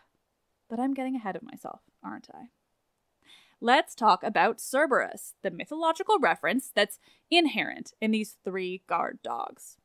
But 0.67 0.79
I'm 0.79 0.95
getting 0.95 1.15
ahead 1.15 1.35
of 1.35 1.43
myself, 1.43 1.81
aren't 2.03 2.27
I? 2.33 2.47
Let's 3.61 3.95
talk 3.95 4.23
about 4.23 4.59
Cerberus, 4.59 5.35
the 5.43 5.51
mythological 5.51 6.17
reference 6.19 6.71
that's 6.73 6.99
inherent 7.29 7.93
in 8.01 8.11
these 8.11 8.37
three 8.43 8.81
guard 8.87 9.19
dogs. 9.23 9.77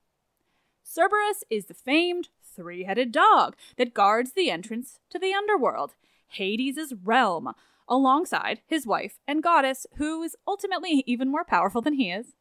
Cerberus 0.83 1.45
is 1.51 1.67
the 1.67 1.75
famed 1.75 2.31
three 2.43 2.85
headed 2.85 3.13
dog 3.13 3.55
that 3.77 3.95
guards 3.95 4.33
the 4.33 4.51
entrance 4.51 4.99
to 5.11 5.19
the 5.19 5.35
underworld, 5.35 5.95
Hades' 6.29 6.95
realm, 7.05 7.53
alongside 7.89 8.63
his 8.67 8.87
wife 8.87 9.19
and 9.29 9.43
goddess, 9.43 9.87
who 9.97 10.23
is 10.23 10.37
ultimately 10.49 11.05
even 11.07 11.31
more 11.31 11.45
powerful 11.45 11.83
than 11.83 11.95
he 11.95 12.11
is, 12.11 12.35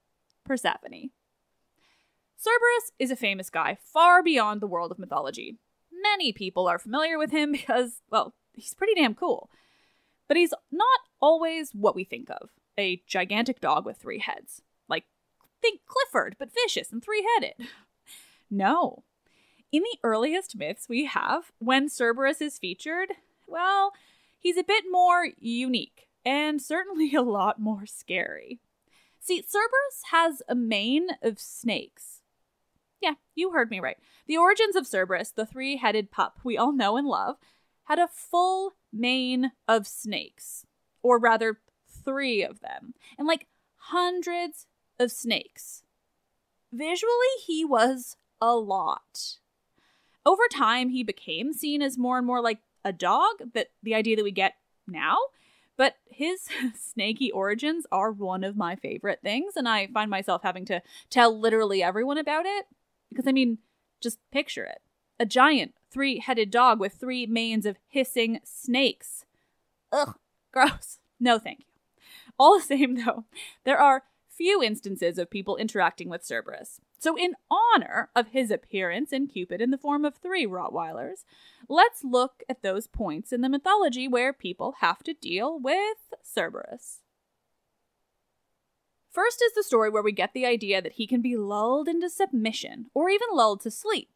Persephone. 0.45 1.11
Cerberus 2.37 2.91
is 2.97 3.11
a 3.11 3.15
famous 3.15 3.49
guy 3.49 3.77
far 3.81 4.23
beyond 4.23 4.61
the 4.61 4.67
world 4.67 4.91
of 4.91 4.99
mythology. 4.99 5.57
Many 5.91 6.31
people 6.31 6.67
are 6.67 6.79
familiar 6.79 7.17
with 7.17 7.31
him 7.31 7.51
because, 7.51 8.01
well, 8.09 8.35
he's 8.53 8.73
pretty 8.73 8.93
damn 8.95 9.15
cool. 9.15 9.49
But 10.27 10.37
he's 10.37 10.53
not 10.71 10.99
always 11.21 11.71
what 11.71 11.95
we 11.95 12.03
think 12.03 12.29
of 12.29 12.49
a 12.77 13.01
gigantic 13.07 13.61
dog 13.61 13.85
with 13.85 13.97
three 13.97 14.19
heads. 14.19 14.61
Like, 14.89 15.05
think 15.61 15.81
Clifford, 15.85 16.35
but 16.37 16.49
vicious 16.53 16.91
and 16.91 17.03
three 17.03 17.27
headed. 17.35 17.53
No. 18.51 19.03
In 19.71 19.81
the 19.81 19.97
earliest 20.03 20.55
myths 20.55 20.87
we 20.87 21.05
have, 21.05 21.51
when 21.57 21.89
Cerberus 21.89 22.41
is 22.41 22.59
featured, 22.59 23.09
well, 23.47 23.91
he's 24.37 24.55
a 24.55 24.63
bit 24.63 24.85
more 24.89 25.29
unique 25.39 26.07
and 26.23 26.61
certainly 26.61 27.11
a 27.15 27.23
lot 27.23 27.59
more 27.59 27.85
scary. 27.85 28.59
See, 29.19 29.41
Cerberus 29.41 30.03
has 30.11 30.43
a 30.47 30.53
mane 30.53 31.07
of 31.23 31.39
snakes. 31.39 32.21
Yeah, 33.01 33.15
you 33.33 33.51
heard 33.51 33.71
me 33.71 33.79
right. 33.79 33.97
The 34.27 34.37
origins 34.37 34.75
of 34.75 34.87
Cerberus, 34.87 35.31
the 35.31 35.45
three 35.45 35.77
headed 35.77 36.11
pup 36.11 36.39
we 36.43 36.57
all 36.57 36.71
know 36.71 36.97
and 36.97 37.07
love, 37.07 37.37
had 37.85 37.99
a 37.99 38.07
full 38.07 38.73
mane 38.95 39.51
of 39.67 39.85
snakes, 39.85 40.65
or 41.03 41.19
rather, 41.19 41.59
three 42.03 42.43
of 42.43 42.61
them, 42.61 42.93
and 43.17 43.27
like 43.27 43.47
hundreds 43.75 44.67
of 44.99 45.11
snakes. 45.11 45.83
Visually, 46.71 47.11
he 47.45 47.65
was 47.65 48.17
a 48.41 48.55
lot. 48.55 49.37
Over 50.25 50.43
time, 50.51 50.89
he 50.89 51.03
became 51.03 51.53
seen 51.53 51.81
as 51.81 51.97
more 51.97 52.17
and 52.17 52.25
more 52.25 52.41
like 52.41 52.59
a 52.83 52.93
dog, 52.93 53.53
that 53.53 53.67
the 53.83 53.95
idea 53.95 54.15
that 54.15 54.23
we 54.23 54.31
get 54.31 54.55
now. 54.87 55.17
But 55.77 55.95
his 56.09 56.47
snaky 56.75 57.31
origins 57.31 57.85
are 57.91 58.11
one 58.11 58.43
of 58.43 58.55
my 58.55 58.75
favorite 58.75 59.19
things, 59.21 59.53
and 59.55 59.67
I 59.67 59.87
find 59.87 60.09
myself 60.09 60.41
having 60.43 60.65
to 60.65 60.81
tell 61.09 61.37
literally 61.37 61.83
everyone 61.83 62.17
about 62.17 62.45
it. 62.45 62.65
Because, 63.09 63.27
I 63.27 63.31
mean, 63.31 63.59
just 64.01 64.19
picture 64.31 64.63
it 64.63 64.81
a 65.19 65.25
giant 65.25 65.73
three 65.89 66.19
headed 66.19 66.51
dog 66.51 66.79
with 66.79 66.93
three 66.93 67.25
manes 67.25 67.65
of 67.65 67.77
hissing 67.87 68.39
snakes. 68.43 69.25
Ugh, 69.91 70.15
gross. 70.51 70.99
No, 71.19 71.39
thank 71.39 71.59
you. 71.59 71.65
All 72.37 72.57
the 72.57 72.63
same, 72.63 72.95
though, 72.95 73.25
there 73.63 73.77
are 73.77 74.03
few 74.29 74.61
instances 74.61 75.17
of 75.17 75.29
people 75.29 75.55
interacting 75.55 76.09
with 76.09 76.25
Cerberus. 76.25 76.81
So, 76.99 77.17
in 77.17 77.35
honor 77.49 78.09
of 78.15 78.29
his 78.29 78.51
appearance 78.51 79.13
in 79.13 79.27
Cupid 79.27 79.61
in 79.61 79.71
the 79.71 79.77
form 79.77 80.03
of 80.03 80.15
three 80.15 80.45
Rottweilers, 80.45 81.23
let's 81.69 82.03
look 82.03 82.43
at 82.49 82.61
those 82.61 82.87
points 82.87 83.31
in 83.31 83.41
the 83.41 83.49
mythology 83.49 84.07
where 84.07 84.33
people 84.33 84.75
have 84.79 85.03
to 85.03 85.13
deal 85.13 85.59
with 85.59 85.97
Cerberus. 86.23 87.01
First 89.09 89.41
is 89.45 89.53
the 89.53 89.63
story 89.63 89.89
where 89.89 90.03
we 90.03 90.11
get 90.11 90.33
the 90.33 90.45
idea 90.45 90.81
that 90.81 90.93
he 90.93 91.07
can 91.07 91.21
be 91.21 91.37
lulled 91.37 91.87
into 91.87 92.09
submission 92.09 92.87
or 92.93 93.09
even 93.09 93.29
lulled 93.31 93.61
to 93.61 93.71
sleep. 93.71 94.14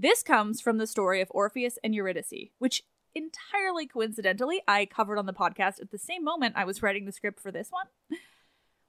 This 0.00 0.22
comes 0.22 0.60
from 0.60 0.78
the 0.78 0.86
story 0.86 1.20
of 1.20 1.26
Orpheus 1.32 1.76
and 1.82 1.92
Eurydice, 1.92 2.50
which 2.58 2.84
entirely 3.16 3.84
coincidentally 3.84 4.62
I 4.68 4.86
covered 4.86 5.18
on 5.18 5.26
the 5.26 5.32
podcast 5.32 5.80
at 5.80 5.90
the 5.90 5.98
same 5.98 6.22
moment 6.22 6.54
I 6.56 6.64
was 6.64 6.84
writing 6.84 7.04
the 7.04 7.10
script 7.10 7.40
for 7.40 7.50
this 7.50 7.70
one. 7.70 7.86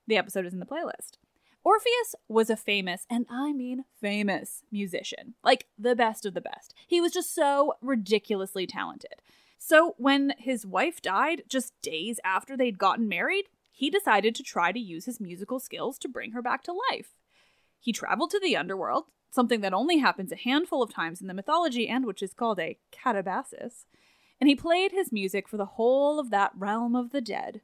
The 0.07 0.17
episode 0.17 0.45
is 0.45 0.53
in 0.53 0.59
the 0.59 0.67
playlist. 0.67 1.17
Orpheus 1.63 2.13
was 2.27 2.51
a 2.51 2.55
famous, 2.55 3.07
and 3.09 3.25
I 3.27 3.53
mean 3.53 3.85
famous, 3.99 4.61
musician. 4.71 5.33
Like 5.43 5.65
the 5.79 5.95
best 5.95 6.27
of 6.27 6.35
the 6.35 6.41
best. 6.41 6.75
He 6.87 7.01
was 7.01 7.11
just 7.11 7.33
so 7.33 7.73
ridiculously 7.81 8.67
talented. 8.67 9.23
So 9.57 9.95
when 9.97 10.33
his 10.37 10.63
wife 10.63 11.01
died 11.01 11.41
just 11.47 11.73
days 11.81 12.19
after 12.23 12.55
they'd 12.55 12.77
gotten 12.77 13.09
married, 13.09 13.45
he 13.71 13.89
decided 13.89 14.35
to 14.35 14.43
try 14.43 14.71
to 14.71 14.79
use 14.79 15.05
his 15.05 15.19
musical 15.19 15.59
skills 15.59 15.97
to 15.99 16.07
bring 16.07 16.33
her 16.33 16.41
back 16.43 16.61
to 16.65 16.79
life. 16.91 17.15
He 17.79 17.93
traveled 17.93 18.29
to 18.31 18.39
the 18.39 18.55
underworld, 18.55 19.05
something 19.29 19.61
that 19.61 19.73
only 19.73 19.97
happens 19.97 20.31
a 20.31 20.37
handful 20.37 20.81
of 20.81 20.93
times 20.93 21.21
in 21.21 21.27
the 21.27 21.33
mythology 21.33 21.87
and 21.87 22.05
which 22.05 22.21
is 22.21 22.33
called 22.33 22.59
a 22.59 22.77
catabasis, 22.91 23.85
and 24.39 24.47
he 24.47 24.55
played 24.55 24.91
his 24.91 25.11
music 25.11 25.47
for 25.47 25.57
the 25.57 25.65
whole 25.65 26.19
of 26.19 26.29
that 26.29 26.51
realm 26.55 26.95
of 26.95 27.11
the 27.11 27.21
dead. 27.21 27.61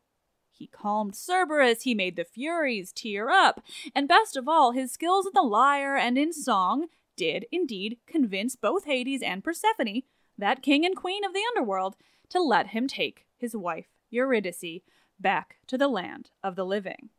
He 0.51 0.67
calmed 0.67 1.15
Cerberus, 1.15 1.84
he 1.84 1.93
made 1.93 2.15
the 2.15 2.23
Furies 2.23 2.93
tear 2.93 3.30
up, 3.30 3.62
and 3.93 4.08
best 4.08 4.38
of 4.38 4.47
all, 4.47 4.71
his 4.71 4.91
skills 4.91 5.25
in 5.25 5.32
the 5.34 5.41
lyre 5.41 5.97
and 5.97 6.17
in 6.17 6.32
song 6.32 6.88
did 7.17 7.45
indeed 7.51 7.97
convince 8.06 8.56
both 8.56 8.86
Hades 8.86 9.21
and 9.21 9.43
Persephone, 9.43 10.04
that 10.38 10.62
king 10.62 10.86
and 10.86 10.95
queen 10.95 11.23
of 11.23 11.34
the 11.34 11.43
underworld, 11.56 11.95
to 12.30 12.41
let 12.41 12.67
him 12.67 12.88
take 12.88 13.25
his 13.38 13.56
wife, 13.56 13.88
Eurydice, 14.10 14.82
back 15.19 15.58
to 15.67 15.78
the 15.78 15.88
land 15.88 16.32
of 16.43 16.56
the 16.56 16.65
living. 16.65 17.10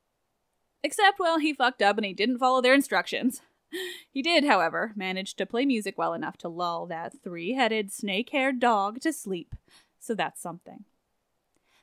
Except, 0.82 1.18
well, 1.18 1.38
he 1.38 1.52
fucked 1.52 1.82
up 1.82 1.96
and 1.96 2.06
he 2.06 2.12
didn't 2.12 2.38
follow 2.38 2.60
their 2.60 2.74
instructions. 2.74 3.42
He 4.10 4.22
did, 4.22 4.44
however, 4.44 4.92
manage 4.96 5.34
to 5.34 5.46
play 5.46 5.66
music 5.66 5.98
well 5.98 6.14
enough 6.14 6.36
to 6.38 6.48
lull 6.48 6.86
that 6.86 7.14
three 7.22 7.52
headed, 7.52 7.92
snake 7.92 8.30
haired 8.30 8.60
dog 8.60 9.00
to 9.00 9.12
sleep, 9.12 9.54
so 9.98 10.14
that's 10.14 10.40
something. 10.40 10.84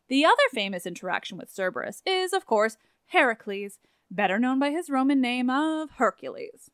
The 0.07 0.25
other 0.25 0.35
famous 0.51 0.85
interaction 0.85 1.37
with 1.37 1.53
Cerberus 1.53 2.01
is, 2.05 2.33
of 2.33 2.45
course, 2.45 2.77
Heracles, 3.07 3.79
better 4.09 4.39
known 4.39 4.59
by 4.59 4.71
his 4.71 4.89
Roman 4.89 5.21
name 5.21 5.49
of 5.49 5.91
Hercules. 5.91 6.71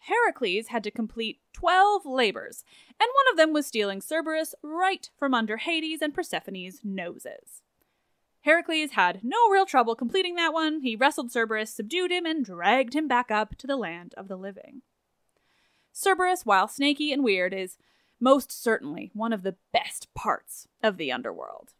Heracles 0.00 0.68
had 0.68 0.82
to 0.84 0.90
complete 0.90 1.40
12 1.52 2.06
labors, 2.06 2.64
and 2.98 3.08
one 3.14 3.30
of 3.30 3.36
them 3.36 3.52
was 3.52 3.66
stealing 3.66 4.00
Cerberus 4.00 4.54
right 4.62 5.10
from 5.16 5.34
under 5.34 5.58
Hades 5.58 6.00
and 6.00 6.14
Persephone's 6.14 6.80
noses. 6.82 7.62
Heracles 8.42 8.92
had 8.92 9.22
no 9.22 9.48
real 9.50 9.66
trouble 9.66 9.94
completing 9.94 10.34
that 10.36 10.52
one. 10.52 10.80
He 10.80 10.96
wrestled 10.96 11.30
Cerberus, 11.30 11.74
subdued 11.74 12.10
him, 12.10 12.24
and 12.24 12.44
dragged 12.44 12.94
him 12.94 13.06
back 13.06 13.30
up 13.30 13.56
to 13.56 13.66
the 13.66 13.76
land 13.76 14.14
of 14.16 14.28
the 14.28 14.36
living. 14.36 14.82
Cerberus, 15.92 16.46
while 16.46 16.68
snaky 16.68 17.12
and 17.12 17.22
weird, 17.22 17.52
is 17.52 17.76
most 18.18 18.50
certainly 18.50 19.10
one 19.14 19.32
of 19.32 19.42
the 19.42 19.56
best 19.72 20.12
parts 20.14 20.68
of 20.82 20.96
the 20.96 21.12
underworld. 21.12 21.74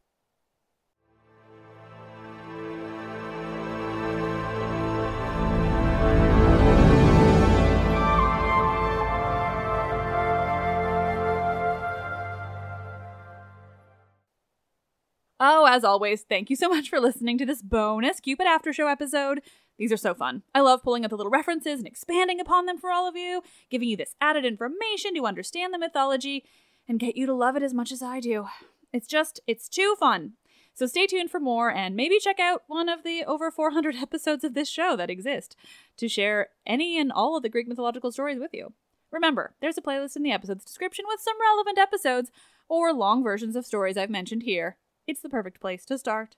As 15.71 15.85
always, 15.85 16.23
thank 16.23 16.51
you 16.51 16.57
so 16.57 16.69
much 16.69 16.91
for 16.91 16.99
listening 16.99 17.39
to 17.39 17.47
this 17.47 17.63
bonus 17.63 18.19
Cupid 18.19 18.49
After 18.49 18.73
Show 18.73 18.89
episode. 18.89 19.41
These 19.79 19.93
are 19.93 19.97
so 19.97 20.15
fun. 20.15 20.43
I 20.53 20.63
love 20.63 20.83
pulling 20.83 21.05
up 21.05 21.11
the 21.11 21.17
little 21.17 21.31
references 21.31 21.79
and 21.79 21.87
expanding 21.87 22.41
upon 22.41 22.67
them 22.67 22.77
for 22.77 22.91
all 22.91 23.09
of 23.09 23.15
you, 23.15 23.43
giving 23.71 23.89
you 23.89 23.97
this 23.97 24.17
added 24.21 24.45
information 24.45 25.15
to 25.15 25.27
understand 25.27 25.73
the 25.73 25.79
mythology 25.79 26.45
and 26.89 26.99
get 26.99 27.17
you 27.17 27.25
to 27.25 27.33
love 27.33 27.55
it 27.55 27.63
as 27.63 27.73
much 27.73 27.93
as 27.93 28.03
I 28.03 28.19
do. 28.19 28.49
It's 28.93 29.07
just, 29.07 29.39
it's 29.47 29.69
too 29.69 29.95
fun. 30.01 30.33
So 30.75 30.87
stay 30.87 31.07
tuned 31.07 31.31
for 31.31 31.39
more 31.39 31.71
and 31.71 31.95
maybe 31.95 32.19
check 32.19 32.41
out 32.41 32.65
one 32.67 32.89
of 32.89 33.05
the 33.05 33.23
over 33.25 33.53
400 33.53 33.95
episodes 34.03 34.43
of 34.43 34.55
this 34.55 34.69
show 34.69 34.97
that 34.97 35.09
exist 35.09 35.55
to 35.99 36.09
share 36.09 36.49
any 36.67 36.99
and 36.99 37.13
all 37.13 37.37
of 37.37 37.45
the 37.45 37.49
Greek 37.49 37.69
mythological 37.69 38.11
stories 38.11 38.41
with 38.41 38.51
you. 38.53 38.73
Remember, 39.13 39.55
there's 39.61 39.79
a 39.79 39.83
playlist 39.83 40.17
in 40.17 40.25
the 40.25 40.33
episode's 40.33 40.65
description 40.65 41.05
with 41.07 41.21
some 41.21 41.41
relevant 41.41 41.79
episodes 41.79 42.33
or 42.69 42.93
long 42.93 43.23
versions 43.23 43.55
of 43.55 43.65
stories 43.65 43.97
I've 43.97 44.11
mentioned 44.11 44.43
here 44.43 44.77
it's 45.11 45.21
the 45.21 45.29
perfect 45.29 45.61
place 45.61 45.85
to 45.85 45.99
start. 45.99 46.37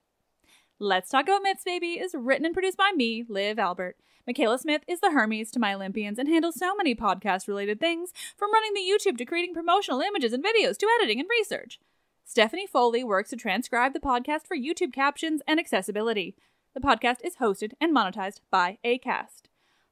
Let's 0.78 1.10
Talk 1.10 1.26
About 1.26 1.42
Myths, 1.42 1.62
Baby 1.62 2.00
is 2.00 2.14
written 2.18 2.46
and 2.46 2.54
produced 2.54 2.78
by 2.78 2.92
me, 2.96 3.22
Liv 3.28 3.58
Albert. 3.58 3.98
Michaela 4.26 4.58
Smith 4.58 4.82
is 4.88 5.00
the 5.00 5.10
Hermes 5.10 5.50
to 5.50 5.60
my 5.60 5.74
Olympians 5.74 6.18
and 6.18 6.26
handles 6.26 6.58
so 6.58 6.74
many 6.74 6.94
podcast 6.94 7.46
related 7.46 7.78
things, 7.78 8.12
from 8.34 8.50
running 8.50 8.72
the 8.72 8.80
YouTube 8.80 9.18
to 9.18 9.26
creating 9.26 9.52
promotional 9.52 10.00
images 10.00 10.32
and 10.32 10.42
videos 10.42 10.78
to 10.78 10.88
editing 10.98 11.20
and 11.20 11.28
research. 11.28 11.80
Stephanie 12.24 12.66
Foley 12.66 13.04
works 13.04 13.28
to 13.28 13.36
transcribe 13.36 13.92
the 13.92 14.00
podcast 14.00 14.46
for 14.46 14.56
YouTube 14.56 14.94
captions 14.94 15.42
and 15.46 15.60
accessibility. 15.60 16.34
The 16.72 16.80
podcast 16.80 17.18
is 17.22 17.36
hosted 17.36 17.72
and 17.78 17.94
monetized 17.94 18.40
by 18.50 18.78
ACAST. 18.82 19.42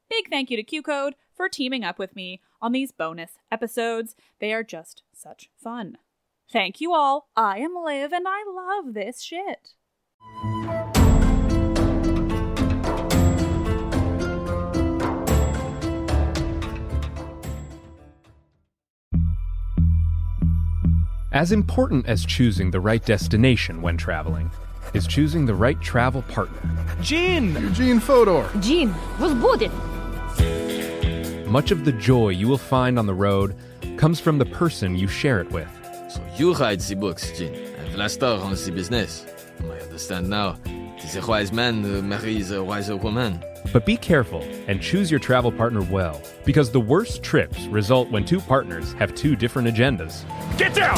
Big 0.09 0.27
thank 0.27 0.49
you 0.49 0.57
to 0.57 0.63
Q 0.63 0.81
Code 0.81 1.15
for 1.35 1.47
teaming 1.47 1.83
up 1.83 1.99
with 1.99 2.15
me 2.15 2.41
on 2.59 2.71
these 2.71 2.91
bonus 2.91 3.33
episodes. 3.51 4.15
They 4.39 4.51
are 4.51 4.63
just 4.63 5.03
such 5.13 5.51
fun. 5.55 5.97
Thank 6.51 6.81
you 6.81 6.93
all. 6.93 7.29
I 7.37 7.59
am 7.59 7.73
Liv 7.75 8.11
and 8.11 8.25
I 8.27 8.43
love 8.45 8.93
this 8.93 9.21
shit. 9.21 9.69
As 21.31 21.53
important 21.53 22.05
as 22.07 22.25
choosing 22.25 22.71
the 22.71 22.81
right 22.81 23.05
destination 23.05 23.81
when 23.81 23.95
traveling 23.95 24.51
is 24.93 25.07
choosing 25.07 25.45
the 25.45 25.55
right 25.55 25.79
travel 25.79 26.21
partner. 26.23 26.59
Gene! 27.01 27.55
Eugene 27.55 28.01
Fodor! 28.01 28.49
Gene, 28.59 28.93
was 29.21 29.33
Much 31.47 31.71
of 31.71 31.85
the 31.85 31.93
joy 31.93 32.29
you 32.29 32.49
will 32.49 32.57
find 32.57 32.99
on 32.99 33.05
the 33.05 33.13
road 33.13 33.55
comes 33.95 34.19
from 34.19 34.37
the 34.37 34.45
person 34.45 34.97
you 34.97 35.07
share 35.07 35.39
it 35.39 35.49
with. 35.51 35.80
So 36.33 36.37
you 36.37 36.53
write 36.53 36.79
the 36.79 36.95
books, 36.95 37.31
Jean, 37.37 37.53
and 37.53 37.89
Vlasta 37.93 38.39
runs 38.41 38.65
the 38.65 38.71
business. 38.71 39.25
I 39.63 39.79
understand 39.79 40.29
now. 40.29 40.57
It 40.65 41.03
is 41.03 41.15
a 41.15 41.25
wise 41.25 41.51
man 41.51 41.83
uh, 41.83 42.01
marries 42.01 42.51
a 42.51 42.63
wiser 42.63 42.95
woman. 42.95 43.43
But 43.73 43.85
be 43.85 43.97
careful 43.97 44.41
and 44.67 44.81
choose 44.81 45.11
your 45.11 45.19
travel 45.19 45.51
partner 45.51 45.81
well, 45.81 46.21
because 46.45 46.71
the 46.71 46.79
worst 46.79 47.21
trips 47.21 47.65
result 47.67 48.09
when 48.11 48.25
two 48.25 48.39
partners 48.39 48.93
have 48.93 49.13
two 49.13 49.35
different 49.35 49.67
agendas. 49.67 50.23
Get 50.57 50.73
down! 50.73 50.97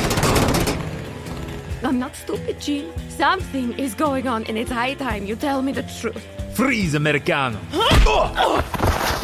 I'm 1.83 1.99
not 1.99 2.15
stupid, 2.15 2.61
Jean. 2.61 2.91
Something 3.09 3.77
is 3.77 3.93
going 3.93 4.27
on, 4.27 4.43
and 4.45 4.57
it's 4.57 4.71
high 4.71 4.93
time 4.93 5.25
you 5.25 5.35
tell 5.35 5.61
me 5.61 5.71
the 5.71 5.83
truth. 5.83 6.25
Freeze, 6.55 6.93
Americano! 6.93 7.59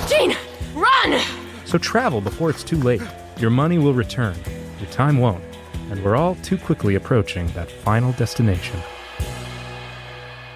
Jean, 0.10 0.36
run! 0.74 1.22
So 1.66 1.78
travel 1.78 2.20
before 2.20 2.50
it's 2.50 2.64
too 2.64 2.78
late. 2.78 3.02
Your 3.38 3.52
money 3.52 3.78
will 3.78 3.94
return, 3.94 4.36
your 4.82 4.90
time 4.90 5.18
won't, 5.20 5.44
and 5.90 6.04
we're 6.04 6.16
all 6.16 6.36
too 6.36 6.58
quickly 6.58 6.96
approaching 6.96 7.48
that 7.48 7.72
final 7.72 8.12
destination. 8.14 8.80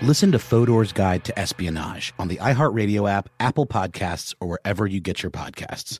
Listen 0.02 0.32
to 0.32 0.40
Fodor's 0.40 0.92
Guide 0.92 1.24
to 1.24 1.40
Espionage 1.40 2.14
on 2.20 2.28
the 2.28 2.38
iHeartRadio 2.38 3.10
app, 3.10 3.30
Apple 3.40 3.66
Podcasts, 3.66 4.36
or 4.40 4.48
wherever 4.48 4.86
you 4.86 5.00
get 5.00 5.24
your 5.24 5.32
podcasts. 5.32 6.00